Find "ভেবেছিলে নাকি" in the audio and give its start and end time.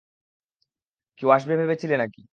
1.59-2.21